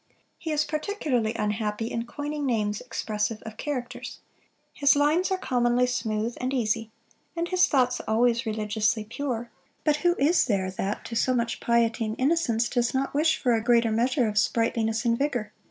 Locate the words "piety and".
11.59-12.15